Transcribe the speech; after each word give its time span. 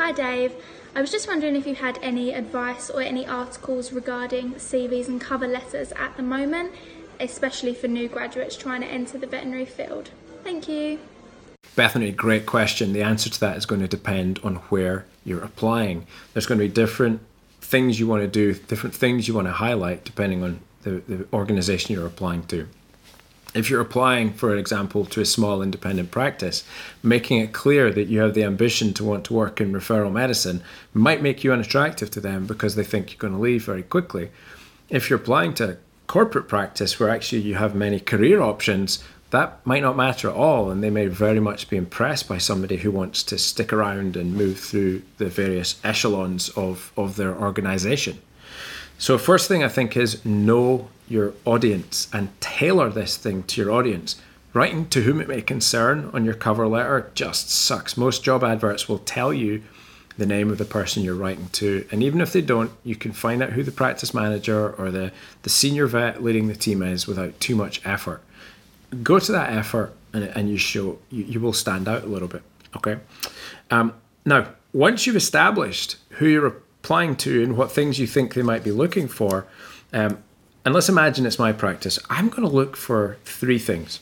Hi 0.00 0.12
Dave. 0.12 0.54
I 0.96 1.02
was 1.02 1.10
just 1.10 1.28
wondering 1.28 1.56
if 1.56 1.66
you 1.66 1.74
had 1.74 1.98
any 2.00 2.32
advice 2.32 2.88
or 2.88 3.02
any 3.02 3.26
articles 3.26 3.92
regarding 3.92 4.54
CVs 4.54 5.08
and 5.08 5.20
cover 5.20 5.46
letters 5.46 5.92
at 5.92 6.16
the 6.16 6.22
moment, 6.22 6.72
especially 7.20 7.74
for 7.74 7.86
new 7.86 8.08
graduates 8.08 8.56
trying 8.56 8.80
to 8.80 8.86
enter 8.86 9.18
the 9.18 9.26
veterinary 9.26 9.66
field. 9.66 10.08
Thank 10.42 10.68
you. 10.70 11.00
Bethany, 11.76 12.12
great 12.12 12.46
question. 12.46 12.94
The 12.94 13.02
answer 13.02 13.28
to 13.28 13.40
that 13.40 13.58
is 13.58 13.66
going 13.66 13.82
to 13.82 13.88
depend 13.88 14.40
on 14.42 14.56
where 14.70 15.04
you're 15.22 15.44
applying. 15.44 16.06
There's 16.32 16.46
going 16.46 16.58
to 16.58 16.66
be 16.66 16.72
different 16.72 17.20
things 17.60 18.00
you 18.00 18.06
want 18.06 18.22
to 18.22 18.26
do, 18.26 18.54
different 18.54 18.94
things 18.94 19.28
you 19.28 19.34
want 19.34 19.48
to 19.48 19.52
highlight 19.52 20.06
depending 20.06 20.42
on 20.42 20.60
the, 20.80 21.02
the 21.06 21.26
organization 21.34 21.94
you're 21.94 22.06
applying 22.06 22.44
to. 22.44 22.66
If 23.52 23.68
you're 23.68 23.80
applying, 23.80 24.32
for 24.32 24.56
example, 24.56 25.04
to 25.06 25.20
a 25.20 25.24
small 25.24 25.60
independent 25.60 26.12
practice, 26.12 26.62
making 27.02 27.40
it 27.40 27.52
clear 27.52 27.90
that 27.90 28.06
you 28.06 28.20
have 28.20 28.34
the 28.34 28.44
ambition 28.44 28.94
to 28.94 29.04
want 29.04 29.24
to 29.24 29.34
work 29.34 29.60
in 29.60 29.72
referral 29.72 30.12
medicine 30.12 30.62
might 30.94 31.22
make 31.22 31.42
you 31.42 31.52
unattractive 31.52 32.10
to 32.12 32.20
them 32.20 32.46
because 32.46 32.76
they 32.76 32.84
think 32.84 33.10
you're 33.10 33.18
going 33.18 33.32
to 33.32 33.40
leave 33.40 33.64
very 33.64 33.82
quickly. 33.82 34.30
If 34.88 35.10
you're 35.10 35.18
applying 35.18 35.54
to 35.54 35.78
corporate 36.06 36.48
practice 36.48 37.00
where 37.00 37.10
actually 37.10 37.42
you 37.42 37.56
have 37.56 37.74
many 37.74 37.98
career 37.98 38.40
options, 38.40 39.02
that 39.30 39.64
might 39.64 39.82
not 39.82 39.96
matter 39.96 40.28
at 40.28 40.34
all, 40.34 40.70
and 40.70 40.82
they 40.82 40.90
may 40.90 41.06
very 41.06 41.40
much 41.40 41.70
be 41.70 41.76
impressed 41.76 42.28
by 42.28 42.38
somebody 42.38 42.76
who 42.76 42.90
wants 42.90 43.22
to 43.24 43.38
stick 43.38 43.72
around 43.72 44.16
and 44.16 44.34
move 44.34 44.58
through 44.58 45.02
the 45.18 45.26
various 45.26 45.80
echelons 45.84 46.48
of, 46.50 46.92
of 46.96 47.16
their 47.16 47.36
organization. 47.36 48.20
So, 48.98 49.18
first 49.18 49.48
thing 49.48 49.64
I 49.64 49.68
think 49.68 49.96
is 49.96 50.24
know 50.24 50.88
your 51.10 51.34
audience 51.44 52.08
and 52.12 52.28
tailor 52.40 52.88
this 52.88 53.16
thing 53.16 53.42
to 53.44 53.60
your 53.60 53.72
audience. 53.72 54.20
Writing 54.52 54.88
to 54.88 55.02
whom 55.02 55.20
it 55.20 55.28
may 55.28 55.42
concern 55.42 56.10
on 56.12 56.24
your 56.24 56.34
cover 56.34 56.66
letter 56.66 57.10
just 57.14 57.50
sucks. 57.50 57.96
Most 57.96 58.24
job 58.24 58.42
adverts 58.42 58.88
will 58.88 58.98
tell 58.98 59.32
you 59.32 59.62
the 60.18 60.26
name 60.26 60.50
of 60.50 60.58
the 60.58 60.64
person 60.64 61.02
you're 61.02 61.14
writing 61.14 61.48
to. 61.52 61.86
And 61.92 62.02
even 62.02 62.20
if 62.20 62.32
they 62.32 62.40
don't, 62.40 62.72
you 62.82 62.96
can 62.96 63.12
find 63.12 63.42
out 63.42 63.50
who 63.50 63.62
the 63.62 63.70
practice 63.70 64.12
manager 64.12 64.72
or 64.72 64.90
the, 64.90 65.12
the 65.42 65.50
senior 65.50 65.86
vet 65.86 66.22
leading 66.22 66.48
the 66.48 66.56
team 66.56 66.82
is 66.82 67.06
without 67.06 67.38
too 67.38 67.54
much 67.54 67.80
effort 67.86 68.22
go 69.02 69.18
to 69.18 69.32
that 69.32 69.52
effort 69.52 69.94
and, 70.12 70.24
and 70.24 70.50
you 70.50 70.56
show 70.56 70.98
you, 71.10 71.24
you 71.24 71.40
will 71.40 71.52
stand 71.52 71.88
out 71.88 72.02
a 72.02 72.06
little 72.06 72.28
bit 72.28 72.42
okay 72.76 72.98
um, 73.70 73.94
now 74.24 74.48
once 74.72 75.06
you've 75.06 75.16
established 75.16 75.96
who 76.10 76.26
you're 76.26 76.46
applying 76.46 77.16
to 77.16 77.42
and 77.42 77.56
what 77.56 77.70
things 77.70 77.98
you 77.98 78.06
think 78.06 78.34
they 78.34 78.42
might 78.42 78.64
be 78.64 78.70
looking 78.70 79.08
for 79.08 79.46
um, 79.92 80.18
and 80.64 80.74
let's 80.74 80.88
imagine 80.88 81.26
it's 81.26 81.38
my 81.38 81.52
practice. 81.52 81.98
I'm 82.08 82.28
going 82.28 82.42
to 82.42 82.54
look 82.54 82.76
for 82.76 83.18
three 83.24 83.58
things. 83.58 84.00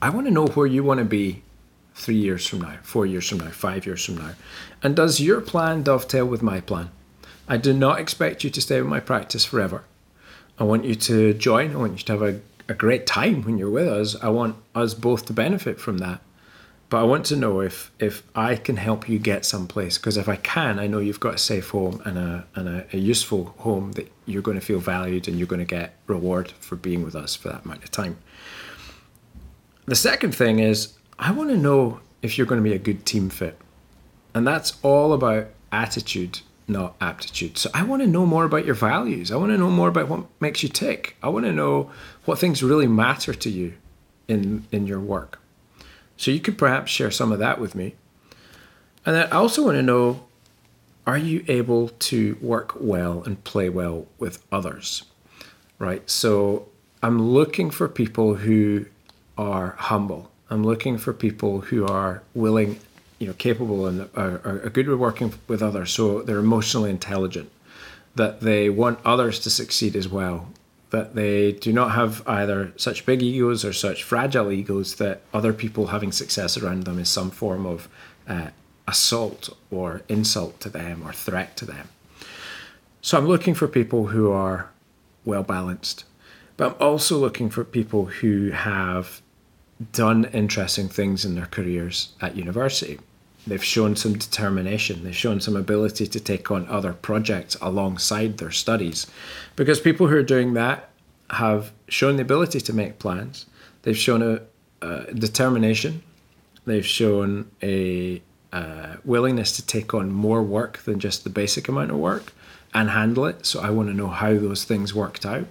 I 0.00 0.10
want 0.10 0.26
to 0.26 0.32
know 0.32 0.46
where 0.46 0.66
you 0.66 0.84
want 0.84 0.98
to 0.98 1.04
be 1.04 1.42
three 1.94 2.16
years 2.16 2.46
from 2.46 2.60
now 2.60 2.76
four 2.82 3.06
years 3.06 3.26
from 3.26 3.38
now 3.38 3.50
five 3.50 3.86
years 3.86 4.04
from 4.04 4.18
now. 4.18 4.32
And 4.82 4.94
does 4.94 5.20
your 5.20 5.40
plan 5.40 5.82
dovetail 5.82 6.26
with 6.26 6.42
my 6.42 6.60
plan? 6.60 6.90
I 7.48 7.56
do 7.56 7.72
not 7.72 8.00
expect 8.00 8.44
you 8.44 8.50
to 8.50 8.60
stay 8.60 8.80
with 8.80 8.90
my 8.90 9.00
practice 9.00 9.44
forever. 9.44 9.84
I 10.58 10.64
want 10.64 10.84
you 10.84 10.94
to 10.94 11.32
join. 11.34 11.72
I 11.72 11.76
want 11.76 11.92
you 11.92 12.04
to 12.04 12.12
have 12.12 12.22
a 12.22 12.40
a 12.68 12.74
great 12.74 13.06
time 13.06 13.42
when 13.42 13.58
you're 13.58 13.70
with 13.70 13.88
us. 13.88 14.16
I 14.22 14.28
want 14.28 14.56
us 14.74 14.94
both 14.94 15.26
to 15.26 15.32
benefit 15.32 15.80
from 15.80 15.98
that. 15.98 16.20
But 16.88 16.98
I 16.98 17.02
want 17.02 17.26
to 17.26 17.36
know 17.36 17.60
if 17.60 17.90
if 17.98 18.22
I 18.34 18.56
can 18.56 18.76
help 18.76 19.08
you 19.08 19.18
get 19.18 19.44
someplace 19.44 19.98
because 19.98 20.16
if 20.16 20.28
I 20.28 20.36
can, 20.36 20.78
I 20.78 20.86
know 20.86 20.98
you've 20.98 21.20
got 21.20 21.34
a 21.34 21.38
safe 21.38 21.70
home 21.70 22.00
and 22.04 22.16
a 22.16 22.46
and 22.54 22.68
a, 22.68 22.86
a 22.92 22.98
useful 22.98 23.54
home 23.58 23.92
that 23.92 24.12
you're 24.24 24.42
going 24.42 24.58
to 24.58 24.64
feel 24.64 24.78
valued 24.78 25.26
and 25.26 25.36
you're 25.38 25.48
going 25.48 25.66
to 25.66 25.74
get 25.76 25.96
reward 26.06 26.52
for 26.60 26.76
being 26.76 27.02
with 27.02 27.16
us 27.16 27.34
for 27.34 27.48
that 27.48 27.64
amount 27.64 27.82
of 27.82 27.90
time. 27.90 28.16
The 29.86 29.96
second 29.96 30.34
thing 30.34 30.60
is 30.60 30.94
I 31.18 31.32
want 31.32 31.50
to 31.50 31.56
know 31.56 32.00
if 32.22 32.38
you're 32.38 32.46
going 32.46 32.62
to 32.62 32.68
be 32.68 32.74
a 32.74 32.78
good 32.78 33.04
team 33.04 33.30
fit. 33.30 33.58
And 34.34 34.46
that's 34.46 34.78
all 34.82 35.12
about 35.12 35.48
attitude 35.72 36.40
not 36.68 36.96
aptitude. 37.00 37.58
So 37.58 37.70
I 37.74 37.84
want 37.84 38.02
to 38.02 38.08
know 38.08 38.26
more 38.26 38.44
about 38.44 38.64
your 38.64 38.74
values. 38.74 39.30
I 39.30 39.36
want 39.36 39.52
to 39.52 39.58
know 39.58 39.70
more 39.70 39.88
about 39.88 40.08
what 40.08 40.26
makes 40.40 40.62
you 40.62 40.68
tick. 40.68 41.16
I 41.22 41.28
want 41.28 41.46
to 41.46 41.52
know 41.52 41.90
what 42.24 42.38
things 42.38 42.62
really 42.62 42.88
matter 42.88 43.32
to 43.34 43.50
you 43.50 43.74
in 44.28 44.66
in 44.72 44.86
your 44.86 45.00
work. 45.00 45.40
So 46.16 46.30
you 46.30 46.40
could 46.40 46.58
perhaps 46.58 46.90
share 46.90 47.10
some 47.10 47.32
of 47.32 47.38
that 47.38 47.60
with 47.60 47.74
me. 47.74 47.94
And 49.04 49.14
then 49.14 49.28
I 49.28 49.36
also 49.36 49.64
want 49.64 49.76
to 49.76 49.82
know 49.82 50.24
are 51.06 51.18
you 51.18 51.44
able 51.46 51.90
to 51.90 52.36
work 52.40 52.72
well 52.80 53.22
and 53.22 53.42
play 53.44 53.68
well 53.68 54.06
with 54.18 54.42
others? 54.50 55.04
Right? 55.78 56.08
So 56.10 56.68
I'm 57.02 57.22
looking 57.22 57.70
for 57.70 57.88
people 57.88 58.34
who 58.34 58.86
are 59.38 59.76
humble. 59.78 60.30
I'm 60.50 60.64
looking 60.64 60.98
for 60.98 61.12
people 61.12 61.60
who 61.60 61.86
are 61.86 62.22
willing 62.34 62.80
you 63.18 63.26
know 63.26 63.32
capable 63.34 63.86
and 63.86 64.08
are, 64.14 64.40
are 64.44 64.70
good 64.70 64.88
at 64.88 64.98
working 64.98 65.32
with 65.48 65.62
others 65.62 65.90
so 65.90 66.22
they're 66.22 66.38
emotionally 66.38 66.90
intelligent 66.90 67.50
that 68.14 68.40
they 68.40 68.68
want 68.68 68.98
others 69.04 69.38
to 69.40 69.50
succeed 69.50 69.96
as 69.96 70.08
well 70.08 70.48
that 70.90 71.14
they 71.14 71.52
do 71.52 71.72
not 71.72 71.92
have 71.92 72.22
either 72.26 72.72
such 72.76 73.04
big 73.04 73.22
egos 73.22 73.64
or 73.64 73.72
such 73.72 74.04
fragile 74.04 74.52
egos 74.52 74.96
that 74.96 75.22
other 75.34 75.52
people 75.52 75.88
having 75.88 76.12
success 76.12 76.56
around 76.56 76.84
them 76.84 76.98
is 76.98 77.08
some 77.08 77.30
form 77.30 77.66
of 77.66 77.88
uh, 78.28 78.48
assault 78.86 79.50
or 79.70 80.02
insult 80.08 80.60
to 80.60 80.68
them 80.68 81.02
or 81.04 81.12
threat 81.12 81.56
to 81.56 81.64
them 81.64 81.88
so 83.00 83.18
i'm 83.18 83.26
looking 83.26 83.54
for 83.54 83.66
people 83.66 84.08
who 84.08 84.30
are 84.30 84.70
well 85.24 85.42
balanced 85.42 86.04
but 86.56 86.68
i'm 86.68 86.76
also 86.80 87.18
looking 87.18 87.50
for 87.50 87.64
people 87.64 88.06
who 88.06 88.50
have 88.50 89.20
done 89.92 90.24
interesting 90.26 90.88
things 90.88 91.24
in 91.24 91.34
their 91.34 91.46
careers 91.46 92.12
at 92.20 92.36
university. 92.36 92.98
They've 93.46 93.62
shown 93.62 93.94
some 93.96 94.14
determination, 94.14 95.04
they've 95.04 95.14
shown 95.14 95.40
some 95.40 95.56
ability 95.56 96.06
to 96.08 96.20
take 96.20 96.50
on 96.50 96.66
other 96.68 96.92
projects 96.92 97.56
alongside 97.60 98.38
their 98.38 98.50
studies. 98.50 99.06
Because 99.54 99.80
people 99.80 100.08
who 100.08 100.16
are 100.16 100.22
doing 100.22 100.54
that 100.54 100.90
have 101.30 101.72
shown 101.88 102.16
the 102.16 102.22
ability 102.22 102.60
to 102.60 102.72
make 102.72 102.98
plans, 102.98 103.46
they've 103.82 103.96
shown 103.96 104.22
a, 104.22 104.40
a 104.84 105.14
determination, 105.14 106.02
they've 106.64 106.86
shown 106.86 107.50
a 107.62 108.20
willingness 109.04 109.52
to 109.52 109.66
take 109.66 109.94
on 109.94 110.10
more 110.10 110.42
work 110.42 110.78
than 110.78 110.98
just 110.98 111.24
the 111.24 111.30
basic 111.30 111.68
amount 111.68 111.90
of 111.90 111.96
work 111.98 112.32
and 112.74 112.90
handle 112.90 113.26
it. 113.26 113.46
So 113.46 113.60
I 113.60 113.70
want 113.70 113.88
to 113.88 113.94
know 113.94 114.08
how 114.08 114.34
those 114.34 114.64
things 114.64 114.94
worked 114.94 115.24
out. 115.24 115.46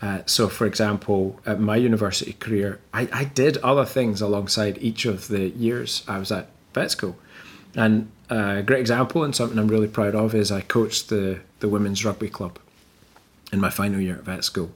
Uh, 0.00 0.20
so, 0.26 0.48
for 0.48 0.66
example, 0.66 1.40
at 1.44 1.58
my 1.58 1.76
university 1.76 2.34
career, 2.34 2.78
I, 2.94 3.08
I 3.12 3.24
did 3.24 3.56
other 3.58 3.84
things 3.84 4.20
alongside 4.20 4.78
each 4.80 5.04
of 5.04 5.26
the 5.28 5.48
years 5.48 6.04
I 6.06 6.18
was 6.18 6.30
at 6.30 6.48
vet 6.74 6.90
school. 6.90 7.16
And 7.74 8.10
a 8.30 8.62
great 8.62 8.80
example 8.80 9.24
and 9.24 9.34
something 9.34 9.58
I'm 9.58 9.68
really 9.68 9.88
proud 9.88 10.14
of 10.14 10.34
is 10.34 10.50
I 10.50 10.60
coached 10.60 11.08
the, 11.08 11.40
the 11.60 11.68
women's 11.68 12.04
rugby 12.04 12.28
club 12.28 12.58
in 13.52 13.60
my 13.60 13.70
final 13.70 14.00
year 14.00 14.16
at 14.16 14.24
vet 14.24 14.44
school. 14.44 14.72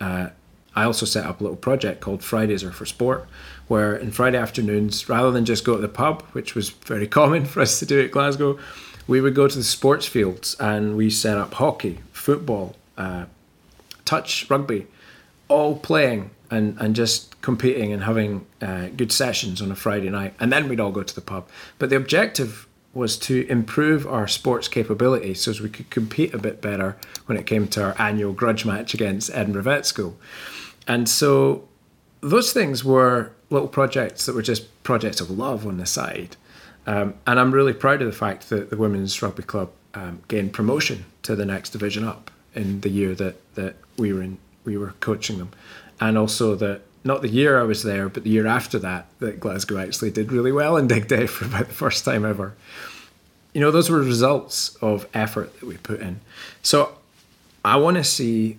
Uh, 0.00 0.28
I 0.74 0.84
also 0.84 1.06
set 1.06 1.26
up 1.26 1.40
a 1.40 1.44
little 1.44 1.56
project 1.56 2.00
called 2.00 2.22
Fridays 2.22 2.62
are 2.62 2.70
for 2.70 2.86
Sport, 2.86 3.26
where 3.66 3.96
in 3.96 4.12
Friday 4.12 4.38
afternoons, 4.38 5.08
rather 5.08 5.30
than 5.30 5.44
just 5.44 5.64
go 5.64 5.74
to 5.74 5.82
the 5.82 5.88
pub, 5.88 6.22
which 6.32 6.54
was 6.54 6.70
very 6.70 7.06
common 7.18 7.44
for 7.44 7.60
us 7.60 7.78
to 7.80 7.86
do 7.86 8.00
at 8.00 8.10
Glasgow, 8.10 8.58
we 9.06 9.20
would 9.20 9.34
go 9.34 9.48
to 9.48 9.56
the 9.56 9.64
sports 9.64 10.06
fields 10.06 10.54
and 10.60 10.96
we 10.96 11.10
set 11.10 11.36
up 11.36 11.54
hockey, 11.54 11.98
football, 12.12 12.76
uh, 12.96 13.24
touch 14.04 14.48
rugby, 14.48 14.86
all 15.48 15.76
playing 15.76 16.30
and, 16.50 16.76
and 16.80 16.94
just 16.96 17.40
competing 17.42 17.92
and 17.92 18.04
having 18.04 18.46
uh, 18.62 18.88
good 18.96 19.12
sessions 19.12 19.60
on 19.60 19.70
a 19.70 19.74
Friday 19.74 20.10
night. 20.10 20.34
And 20.40 20.52
then 20.52 20.68
we'd 20.68 20.80
all 20.80 20.92
go 20.92 21.02
to 21.02 21.14
the 21.14 21.20
pub. 21.20 21.48
But 21.78 21.90
the 21.90 21.96
objective 21.96 22.66
was 22.94 23.16
to 23.18 23.46
improve 23.48 24.06
our 24.06 24.26
sports 24.26 24.66
capability 24.66 25.34
so 25.34 25.50
as 25.50 25.60
we 25.60 25.68
could 25.68 25.90
compete 25.90 26.34
a 26.34 26.38
bit 26.38 26.60
better 26.60 26.96
when 27.26 27.38
it 27.38 27.46
came 27.46 27.68
to 27.68 27.82
our 27.82 27.94
annual 28.00 28.32
grudge 28.32 28.64
match 28.64 28.94
against 28.94 29.30
Edinburgh 29.34 29.62
Vet 29.62 29.86
School. 29.86 30.16
And 30.86 31.08
so 31.08 31.68
those 32.20 32.52
things 32.52 32.84
were 32.84 33.32
little 33.50 33.68
projects 33.68 34.26
that 34.26 34.34
were 34.34 34.42
just 34.42 34.82
projects 34.82 35.20
of 35.20 35.30
love 35.30 35.66
on 35.66 35.76
the 35.76 35.86
side. 35.86 36.36
Um, 36.86 37.14
and 37.26 37.38
I'm 37.38 37.52
really 37.52 37.74
proud 37.74 38.00
of 38.00 38.06
the 38.06 38.16
fact 38.16 38.48
that 38.48 38.70
the 38.70 38.76
Women's 38.76 39.20
Rugby 39.20 39.42
Club 39.42 39.70
um, 39.94 40.22
gained 40.28 40.52
promotion 40.52 41.04
to 41.22 41.36
the 41.36 41.44
next 41.44 41.70
division 41.70 42.04
up 42.04 42.30
in 42.54 42.80
the 42.80 42.88
year 42.88 43.14
that, 43.14 43.36
that 43.54 43.76
we 43.98 44.12
were 44.12 44.22
in, 44.22 44.38
we 44.68 44.76
were 44.76 44.94
coaching 45.00 45.38
them, 45.38 45.50
and 45.98 46.18
also 46.18 46.54
that 46.56 46.82
not 47.04 47.22
the 47.22 47.28
year 47.28 47.58
I 47.58 47.62
was 47.62 47.82
there, 47.82 48.10
but 48.10 48.22
the 48.22 48.30
year 48.30 48.46
after 48.46 48.78
that, 48.80 49.06
that 49.18 49.40
Glasgow 49.40 49.78
actually 49.78 50.10
did 50.10 50.30
really 50.30 50.52
well 50.52 50.76
in 50.76 50.86
Dig 50.86 51.08
Day 51.08 51.26
for 51.34 51.46
about 51.46 51.68
the 51.68 51.74
first 51.74 52.04
time 52.04 52.24
ever. 52.24 52.54
You 53.54 53.62
know, 53.62 53.70
those 53.70 53.88
were 53.88 53.98
results 53.98 54.76
of 54.76 55.08
effort 55.14 55.58
that 55.58 55.66
we 55.66 55.78
put 55.78 56.00
in. 56.00 56.20
So 56.62 56.98
I 57.64 57.76
want 57.76 57.96
to 57.96 58.04
see 58.04 58.58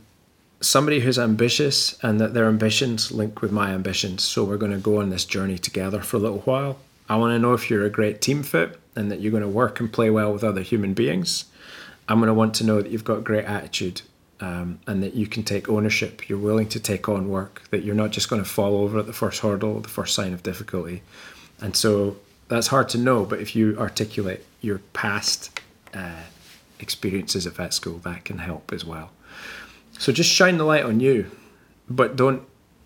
somebody 0.62 1.00
who's 1.00 1.20
ambitious 1.20 2.04
and 2.04 2.20
that 2.20 2.34
their 2.34 2.48
ambitions 2.48 3.12
link 3.12 3.42
with 3.42 3.52
my 3.52 3.70
ambitions. 3.70 4.24
So 4.24 4.44
we're 4.44 4.58
going 4.58 4.72
to 4.72 4.80
go 4.80 5.00
on 5.00 5.12
this 5.12 5.26
journey 5.26 5.60
together 5.60 6.02
for 6.02 6.18
a 6.18 6.20
little 6.20 6.40
while. 6.40 6.80
I 7.08 7.18
want 7.18 7.34
to 7.34 7.40
know 7.40 7.54
if 7.54 7.70
you're 7.70 7.86
a 7.86 7.90
great 7.90 8.20
team 8.20 8.42
fit 8.42 8.80
and 8.96 9.12
that 9.12 9.22
you're 9.22 9.32
going 9.32 9.44
to 9.44 9.50
work 9.50 9.80
and 9.80 9.94
play 9.94 10.10
well 10.10 10.34
with 10.34 10.44
other 10.44 10.62
human 10.62 10.94
beings. 10.94 11.46
I'm 12.08 12.18
going 12.18 12.28
to 12.28 12.34
want 12.34 12.56
to 12.56 12.66
know 12.66 12.82
that 12.82 12.92
you've 12.92 13.04
got 13.04 13.24
great 13.24 13.46
attitude 13.46 14.02
um, 14.42 14.80
and 14.88 15.04
that 15.04 15.14
you 15.16 15.28
can 15.28 15.44
take 15.44 15.70
ownership. 15.70 16.30
You're 16.30 16.40
willing 16.40 16.70
to 16.70 16.80
take 16.80 17.10
on 17.10 17.30
work, 17.30 17.64
that 17.72 17.84
you're 17.84 17.96
not 17.96 18.12
just 18.12 18.30
going 18.30 18.42
to 18.44 18.50
fall 18.50 18.78
over 18.78 19.00
at 19.00 19.06
the 19.06 19.14
first 19.14 19.42
hurdle, 19.42 19.80
the 19.82 19.90
first 19.90 20.16
sign 20.16 20.34
of 20.34 20.44
difficulty. 20.44 21.02
And 21.62 21.76
so 21.76 22.18
That's 22.50 22.68
hard 22.68 22.90
to 22.90 22.98
know, 22.98 23.26
but 23.26 23.40
if 23.40 23.56
you 23.56 23.78
articulate 23.78 24.44
your 24.60 24.80
past 24.94 25.60
uh, 25.94 26.24
experiences 26.80 27.46
at 27.46 27.54
vet 27.54 27.74
school, 27.76 28.00
that 28.00 28.26
can 28.26 28.40
help 28.40 28.74
as 28.74 28.84
well. 28.84 29.12
So 30.00 30.12
just 30.12 30.32
shine 30.32 30.58
the 30.58 30.64
light 30.64 30.84
on 30.84 31.00
you, 31.00 31.30
but 31.90 32.16
don't 32.16 32.42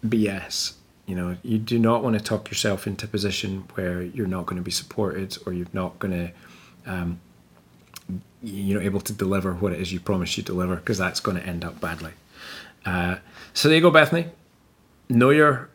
BS. 0.06 0.74
You 1.06 1.16
know, 1.16 1.38
you 1.44 1.58
do 1.60 1.80
not 1.80 2.04
want 2.04 2.18
to 2.18 2.24
talk 2.24 2.50
yourself 2.50 2.88
into 2.88 3.06
a 3.06 3.10
position 3.10 3.64
where 3.76 4.02
you're 4.02 4.28
not 4.28 4.46
going 4.46 4.58
to 4.58 4.64
be 4.64 4.72
supported 4.72 5.38
or 5.46 5.54
you're 5.54 5.68
not 5.74 5.98
going 6.00 6.14
to, 6.86 6.92
um, 6.92 7.20
you 8.44 8.74
know, 8.76 8.82
able 8.82 9.00
to 9.02 9.14
deliver 9.14 9.54
what 9.54 9.72
it 9.72 9.80
is 9.80 9.94
you 9.94 10.00
promised 10.00 10.38
you 10.38 10.44
deliver 10.44 10.76
because 10.76 10.98
that's 10.98 11.20
going 11.20 11.38
to 11.38 11.46
end 11.46 11.64
up 11.64 11.80
badly. 11.80 12.12
Uh, 12.86 13.18
so 13.54 13.70
there 13.70 13.78
you 13.78 13.82
go, 13.82 13.90
Bethany. 13.90 14.28
Know 15.10 15.30
your 15.30 15.70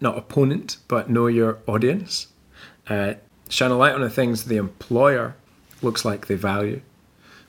not 0.00 0.16
opponent, 0.16 0.76
but 0.86 1.10
know 1.10 1.26
your 1.26 1.58
audience. 1.66 2.28
Uh, 2.88 3.14
shine 3.48 3.70
a 3.70 3.76
light 3.76 3.94
on 3.94 4.00
the 4.00 4.10
things 4.10 4.44
the 4.44 4.56
employer 4.56 5.34
looks 5.82 6.04
like 6.04 6.26
they 6.26 6.34
value. 6.34 6.80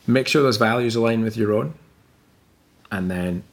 Make 0.07 0.27
sure 0.27 0.41
those 0.41 0.57
values 0.57 0.95
align 0.95 1.21
with 1.21 1.37
your 1.37 1.53
own, 1.53 1.75
and 2.91 3.11
then 3.11 3.43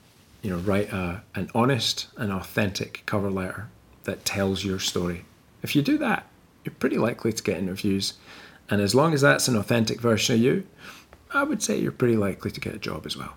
you 0.41 0.51
know 0.51 0.59
write 0.59 0.91
a, 0.93 1.23
an 1.35 1.51
honest 1.55 2.07
and 2.17 2.33
authentic 2.33 3.03
cover 3.05 3.31
letter 3.31 3.69
that 4.05 4.25
tells 4.25 4.65
your 4.65 4.79
story. 4.79 5.25
If 5.63 5.77
you 5.77 5.83
do 5.83 5.99
that, 5.99 6.27
you're 6.65 6.75
pretty 6.75 6.97
likely 6.97 7.33
to 7.33 7.43
get 7.43 7.59
interviews, 7.59 8.15
and 8.71 8.81
as 8.81 8.95
long 8.95 9.15
as 9.15 9.21
that's 9.21 9.49
an 9.49 9.57
authentic 9.57 10.01
version 10.01 10.35
of 10.35 10.41
you, 10.41 10.67
I 11.33 11.43
would 11.43 11.63
say 11.63 11.79
you're 11.79 11.93
pretty 11.93 12.17
likely 12.17 12.51
to 12.51 12.61
get 12.61 12.75
a 12.75 12.79
job 12.79 13.07
as 13.07 13.17
well. 13.17 13.35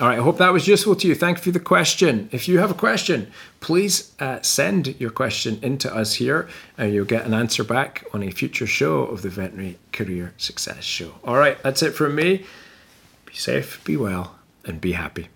All 0.00 0.06
right, 0.06 0.18
I 0.18 0.22
hope 0.22 0.38
that 0.38 0.52
was 0.52 0.68
useful 0.68 0.94
to 0.94 1.08
you. 1.08 1.16
Thank 1.16 1.38
you 1.38 1.44
for 1.44 1.50
the 1.50 1.58
question. 1.58 2.28
If 2.30 2.46
you 2.46 2.58
have 2.58 2.70
a 2.70 2.74
question, 2.74 3.32
please 3.58 4.12
uh, 4.20 4.40
send 4.42 4.94
your 5.00 5.10
question 5.10 5.58
into 5.60 5.92
us 5.92 6.14
here, 6.14 6.48
and 6.76 6.94
you'll 6.94 7.04
get 7.04 7.26
an 7.26 7.34
answer 7.34 7.64
back 7.64 8.04
on 8.14 8.22
a 8.22 8.30
future 8.30 8.66
show 8.66 9.02
of 9.02 9.22
the 9.22 9.28
Veterinary 9.28 9.76
Career 9.92 10.34
Success 10.36 10.84
Show. 10.84 11.14
All 11.24 11.36
right, 11.36 11.60
that's 11.64 11.82
it 11.82 11.94
from 11.94 12.14
me. 12.14 12.44
Be 13.26 13.34
safe, 13.34 13.82
be 13.84 13.96
well, 13.96 14.36
and 14.64 14.80
be 14.80 14.92
happy. 14.92 15.28